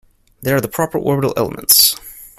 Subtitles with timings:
[0.41, 1.95] These are the proper orbital elements.